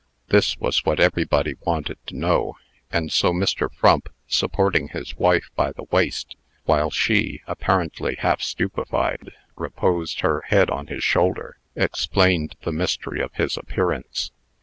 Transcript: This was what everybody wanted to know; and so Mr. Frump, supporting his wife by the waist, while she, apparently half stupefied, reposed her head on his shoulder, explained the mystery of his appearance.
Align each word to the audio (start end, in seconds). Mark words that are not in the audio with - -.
This 0.29 0.57
was 0.59 0.83
what 0.83 0.99
everybody 0.99 1.53
wanted 1.63 1.99
to 2.07 2.17
know; 2.17 2.57
and 2.91 3.11
so 3.11 3.31
Mr. 3.31 3.71
Frump, 3.71 4.09
supporting 4.27 4.87
his 4.87 5.15
wife 5.15 5.51
by 5.55 5.71
the 5.71 5.83
waist, 5.91 6.35
while 6.65 6.89
she, 6.89 7.43
apparently 7.45 8.15
half 8.15 8.41
stupefied, 8.41 9.31
reposed 9.55 10.21
her 10.21 10.41
head 10.47 10.71
on 10.71 10.87
his 10.87 11.03
shoulder, 11.03 11.59
explained 11.75 12.55
the 12.63 12.71
mystery 12.71 13.21
of 13.21 13.35
his 13.35 13.57
appearance. 13.57 14.31